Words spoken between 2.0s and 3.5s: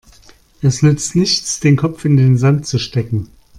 in den Sand zu stecken.